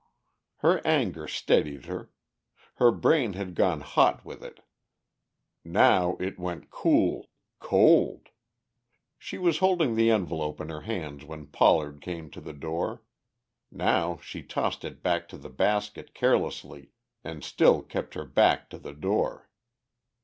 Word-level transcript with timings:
Her 0.65 0.81
anger 0.83 1.27
steadied 1.27 1.85
her. 1.85 2.09
Her 2.77 2.89
brain 2.91 3.33
had 3.33 3.53
gone 3.53 3.81
hot 3.81 4.25
with 4.25 4.43
it; 4.43 4.61
now 5.63 6.15
it 6.19 6.39
went 6.39 6.71
cool, 6.71 7.29
cold. 7.59 8.29
She 9.19 9.37
was 9.37 9.59
holding 9.59 9.93
the 9.93 10.09
envelope 10.09 10.59
in 10.59 10.69
her 10.69 10.81
hands 10.81 11.23
when 11.23 11.45
Pollard 11.45 12.01
came 12.01 12.31
to 12.31 12.41
the 12.41 12.51
door; 12.51 13.03
now 13.69 14.17
she 14.23 14.41
tossed 14.41 14.83
it 14.83 15.03
back 15.03 15.27
to 15.29 15.37
the 15.37 15.51
basket 15.51 16.15
carelessly 16.15 16.89
and 17.23 17.43
still 17.43 17.83
kept 17.83 18.15
her 18.15 18.25
back 18.25 18.71
to 18.71 18.79
the 18.79 18.93
door. 18.93 19.51